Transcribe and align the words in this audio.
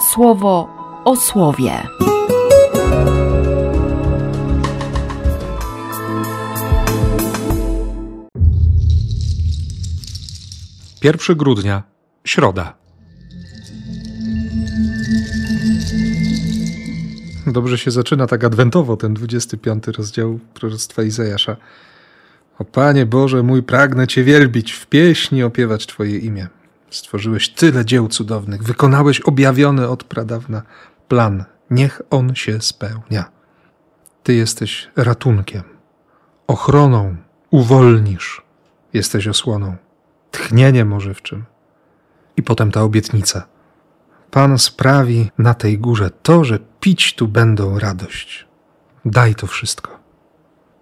słowo 0.00 0.68
o 1.04 1.16
słowie. 1.16 1.72
Pierwszy 11.00 11.36
grudnia, 11.36 11.82
środa. 12.24 12.74
Dobrze 17.46 17.78
się 17.78 17.90
zaczyna 17.90 18.26
tak 18.26 18.44
adwentowo 18.44 18.96
ten 18.96 19.14
25 19.14 19.86
rozdział 19.86 20.38
proroctwa 20.54 21.02
Izajasza. 21.02 21.56
O 22.58 22.64
Panie 22.64 23.06
Boże 23.06 23.42
mój, 23.42 23.62
pragnę 23.62 24.06
Cię 24.06 24.24
wielbić, 24.24 24.72
w 24.72 24.86
pieśni 24.86 25.42
opiewać 25.42 25.86
Twoje 25.86 26.18
imię. 26.18 26.46
Stworzyłeś 26.90 27.48
tyle 27.48 27.84
dzieł 27.84 28.08
cudownych, 28.08 28.62
wykonałeś 28.62 29.20
objawiony 29.20 29.88
od 29.88 30.04
pradawna 30.04 30.62
plan. 31.08 31.44
Niech 31.70 32.02
on 32.10 32.34
się 32.34 32.60
spełnia. 32.60 33.30
Ty 34.22 34.34
jesteś 34.34 34.90
ratunkiem, 34.96 35.62
ochroną, 36.46 37.16
uwolnisz. 37.50 38.42
Jesteś 38.92 39.28
osłoną, 39.28 39.76
tchnieniem 40.30 40.92
ożywczym. 40.92 41.44
I 42.36 42.42
potem 42.42 42.72
ta 42.72 42.82
obietnica. 42.82 43.46
Pan 44.30 44.58
sprawi 44.58 45.30
na 45.38 45.54
tej 45.54 45.78
górze 45.78 46.10
to, 46.10 46.44
że 46.44 46.58
pić 46.80 47.14
tu 47.14 47.28
będą 47.28 47.78
radość. 47.78 48.46
Daj 49.04 49.34
to 49.34 49.46
wszystko. 49.46 49.98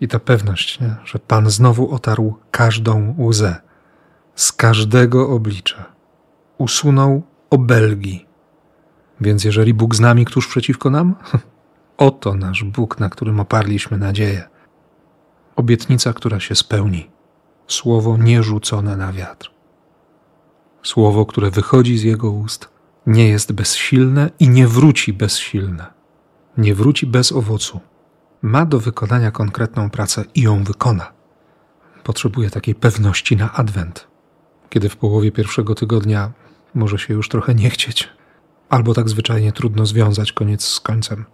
I 0.00 0.08
ta 0.08 0.18
pewność, 0.18 0.80
nie? 0.80 0.96
że 1.04 1.18
Pan 1.18 1.50
znowu 1.50 1.94
otarł 1.94 2.38
każdą 2.50 3.14
łzę 3.18 3.69
z 4.34 4.52
każdego 4.52 5.28
oblicza. 5.28 5.84
Usunął 6.58 7.22
obelgi. 7.50 8.26
Więc 9.20 9.44
jeżeli 9.44 9.74
Bóg 9.74 9.94
z 9.94 10.00
nami, 10.00 10.24
któż 10.24 10.48
przeciwko 10.48 10.90
nam? 10.90 11.14
Oto 11.98 12.34
nasz 12.34 12.64
Bóg, 12.64 13.00
na 13.00 13.08
którym 13.08 13.40
oparliśmy 13.40 13.98
nadzieję. 13.98 14.48
Obietnica, 15.56 16.12
która 16.12 16.40
się 16.40 16.54
spełni. 16.54 17.10
Słowo 17.66 18.16
nierzucone 18.16 18.96
na 18.96 19.12
wiatr. 19.12 19.50
Słowo, 20.82 21.26
które 21.26 21.50
wychodzi 21.50 21.98
z 21.98 22.02
Jego 22.02 22.30
ust, 22.30 22.68
nie 23.06 23.28
jest 23.28 23.52
bezsilne 23.52 24.30
i 24.38 24.48
nie 24.48 24.66
wróci 24.66 25.12
bezsilne. 25.12 25.86
Nie 26.58 26.74
wróci 26.74 27.06
bez 27.06 27.32
owocu. 27.32 27.80
Ma 28.42 28.66
do 28.66 28.80
wykonania 28.80 29.30
konkretną 29.30 29.90
pracę 29.90 30.24
i 30.34 30.42
ją 30.42 30.64
wykona. 30.64 31.12
Potrzebuje 32.04 32.50
takiej 32.50 32.74
pewności 32.74 33.36
na 33.36 33.52
adwent 33.52 34.09
kiedy 34.70 34.88
w 34.88 34.96
połowie 34.96 35.32
pierwszego 35.32 35.74
tygodnia 35.74 36.32
może 36.74 36.98
się 36.98 37.14
już 37.14 37.28
trochę 37.28 37.54
nie 37.54 37.70
chcieć, 37.70 38.08
albo 38.68 38.94
tak 38.94 39.08
zwyczajnie 39.08 39.52
trudno 39.52 39.86
związać 39.86 40.32
koniec 40.32 40.64
z 40.64 40.80
końcem. 40.80 41.24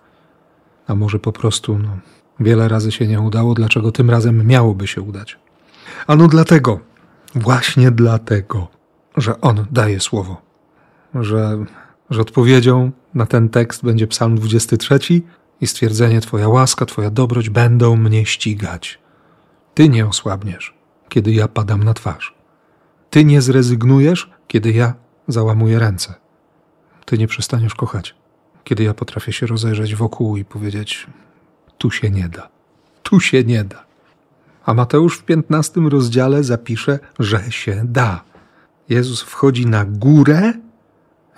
A 0.86 0.94
może 0.94 1.18
po 1.18 1.32
prostu 1.32 1.78
no, 1.78 1.98
wiele 2.40 2.68
razy 2.68 2.92
się 2.92 3.06
nie 3.06 3.20
udało, 3.20 3.54
dlaczego 3.54 3.92
tym 3.92 4.10
razem 4.10 4.46
miałoby 4.46 4.86
się 4.86 5.02
udać? 5.02 5.38
Ano 6.06 6.28
dlatego, 6.28 6.80
właśnie 7.34 7.90
dlatego, 7.90 8.68
że 9.16 9.40
On 9.40 9.66
daje 9.70 10.00
słowo, 10.00 10.42
że, 11.14 11.64
że 12.10 12.20
odpowiedzią 12.20 12.90
na 13.14 13.26
ten 13.26 13.48
tekst 13.48 13.84
będzie 13.84 14.06
Psalm 14.06 14.34
23 14.34 14.98
i 15.60 15.66
stwierdzenie 15.66 16.20
Twoja 16.20 16.48
łaska, 16.48 16.86
Twoja 16.86 17.10
dobroć 17.10 17.50
będą 17.50 17.96
mnie 17.96 18.26
ścigać. 18.26 18.98
Ty 19.74 19.88
nie 19.88 20.06
osłabniesz, 20.06 20.74
kiedy 21.08 21.32
ja 21.32 21.48
padam 21.48 21.82
na 21.82 21.94
twarz. 21.94 22.35
Ty 23.10 23.24
nie 23.24 23.42
zrezygnujesz, 23.42 24.30
kiedy 24.48 24.72
ja 24.72 24.94
załamuję 25.28 25.78
ręce. 25.78 26.14
Ty 27.04 27.18
nie 27.18 27.26
przestaniesz 27.26 27.74
kochać, 27.74 28.14
kiedy 28.64 28.84
ja 28.84 28.94
potrafię 28.94 29.32
się 29.32 29.46
rozejrzeć 29.46 29.94
wokół 29.94 30.36
i 30.36 30.44
powiedzieć: 30.44 31.06
Tu 31.78 31.90
się 31.90 32.10
nie 32.10 32.28
da, 32.28 32.48
tu 33.02 33.20
się 33.20 33.44
nie 33.44 33.64
da. 33.64 33.86
A 34.64 34.74
Mateusz 34.74 35.18
w 35.18 35.24
piętnastym 35.24 35.88
rozdziale 35.88 36.44
zapisze, 36.44 36.98
że 37.18 37.52
się 37.52 37.82
da. 37.84 38.24
Jezus 38.88 39.22
wchodzi 39.22 39.66
na 39.66 39.84
górę 39.84 40.52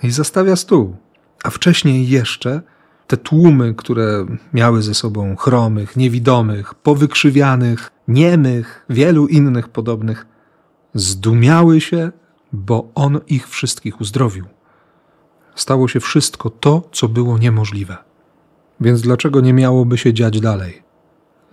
i 0.03 0.11
zastawia 0.11 0.55
stół. 0.55 0.95
A 1.43 1.49
wcześniej 1.49 2.09
jeszcze 2.09 2.61
te 3.07 3.17
tłumy, 3.17 3.73
które 3.73 4.25
miały 4.53 4.81
ze 4.81 4.93
sobą 4.93 5.35
chromych, 5.35 5.95
niewidomych, 5.95 6.73
powykrzywianych, 6.73 7.91
niemych, 8.07 8.85
wielu 8.89 9.27
innych 9.27 9.69
podobnych, 9.69 10.25
zdumiały 10.93 11.81
się, 11.81 12.11
bo 12.53 12.91
On 12.95 13.19
ich 13.27 13.49
wszystkich 13.49 14.01
uzdrowił. 14.01 14.45
Stało 15.55 15.87
się 15.87 15.99
wszystko 15.99 16.49
to, 16.49 16.89
co 16.91 17.09
było 17.09 17.37
niemożliwe. 17.37 17.97
Więc 18.79 19.01
dlaczego 19.01 19.41
nie 19.41 19.53
miałoby 19.53 19.97
się 19.97 20.13
dziać 20.13 20.39
dalej? 20.39 20.83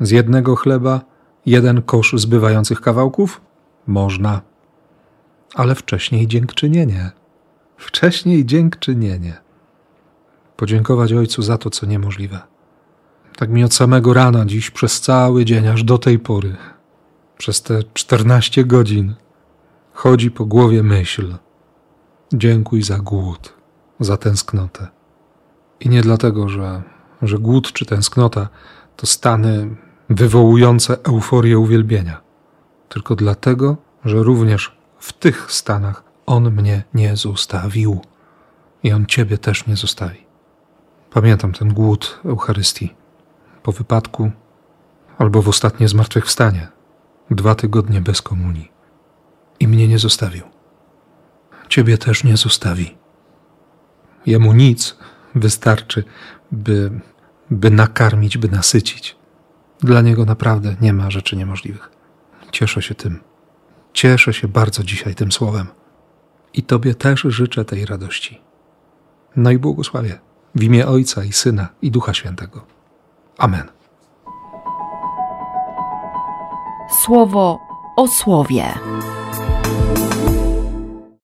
Z 0.00 0.10
jednego 0.10 0.56
chleba 0.56 1.00
jeden 1.46 1.82
kosz 1.82 2.14
zbywających 2.16 2.80
kawałków? 2.80 3.40
Można. 3.86 4.40
Ale 5.54 5.74
wcześniej 5.74 6.26
dziękczynienie. 6.26 7.10
Wcześniej 7.76 8.46
dziękczynienie. 8.46 9.36
Podziękować 10.56 11.12
Ojcu 11.12 11.42
za 11.42 11.58
to, 11.58 11.70
co 11.70 11.86
niemożliwe. 11.86 12.40
Tak 13.36 13.50
mi 13.50 13.64
od 13.64 13.74
samego 13.74 14.14
rana 14.14 14.46
dziś 14.46 14.70
przez 14.70 15.00
cały 15.00 15.44
dzień, 15.44 15.68
aż 15.68 15.84
do 15.84 15.98
tej 15.98 16.18
pory, 16.18 16.56
przez 17.38 17.62
te 17.62 17.82
14 17.94 18.64
godzin, 18.64 19.14
chodzi 19.96 20.30
po 20.30 20.44
głowie 20.46 20.82
myśl: 20.82 21.34
Dziękuj 22.32 22.82
za 22.82 22.98
głód, 22.98 23.54
za 24.00 24.16
tęsknotę. 24.16 24.88
I 25.80 25.88
nie 25.88 26.02
dlatego, 26.02 26.48
że, 26.48 26.82
że 27.22 27.38
głód 27.38 27.72
czy 27.72 27.86
tęsknota 27.86 28.48
to 28.96 29.06
stany 29.06 29.76
wywołujące 30.10 30.96
euforię 31.04 31.58
uwielbienia, 31.58 32.20
tylko 32.88 33.16
dlatego, 33.16 33.76
że 34.04 34.22
również 34.22 34.76
w 34.98 35.12
tych 35.12 35.52
stanach 35.52 36.04
On 36.26 36.50
mnie 36.50 36.82
nie 36.94 37.16
zostawił 37.16 38.00
i 38.82 38.92
On 38.92 39.06
Ciebie 39.06 39.38
też 39.38 39.66
nie 39.66 39.76
zostawi. 39.76 40.26
Pamiętam 41.10 41.52
ten 41.52 41.74
głód 41.74 42.20
Eucharystii 42.24 42.94
po 43.62 43.72
wypadku 43.72 44.30
albo 45.18 45.42
w 45.42 45.48
ostatnie 45.48 45.88
zmartwychwstanie, 45.88 46.68
dwa 47.30 47.54
tygodnie 47.54 48.00
bez 48.00 48.22
komunii 48.22 48.75
i 49.60 49.68
mnie 49.68 49.88
nie 49.88 49.98
zostawił. 49.98 50.44
Ciebie 51.68 51.98
też 51.98 52.24
nie 52.24 52.36
zostawi. 52.36 52.96
Jemu 54.26 54.52
nic 54.52 54.96
wystarczy, 55.34 56.04
by, 56.52 56.90
by 57.50 57.70
nakarmić, 57.70 58.38
by 58.38 58.48
nasycić. 58.48 59.16
Dla 59.80 60.00
niego 60.00 60.24
naprawdę 60.24 60.76
nie 60.80 60.92
ma 60.92 61.10
rzeczy 61.10 61.36
niemożliwych. 61.36 61.90
Cieszę 62.52 62.82
się 62.82 62.94
tym. 62.94 63.20
Cieszę 63.92 64.32
się 64.32 64.48
bardzo 64.48 64.82
dzisiaj 64.82 65.14
tym 65.14 65.32
słowem. 65.32 65.66
I 66.54 66.62
Tobie 66.62 66.94
też 66.94 67.20
życzę 67.20 67.64
tej 67.64 67.86
radości. 67.86 68.40
No 69.36 69.50
i 69.50 69.58
błogosławię 69.58 70.18
w 70.54 70.62
imię 70.62 70.86
Ojca 70.86 71.24
i 71.24 71.32
Syna 71.32 71.68
i 71.82 71.90
Ducha 71.90 72.14
Świętego. 72.14 72.66
Amen. 73.38 73.68
Słowo 77.04 77.58
o 77.96 78.08
słowie. 78.08 78.74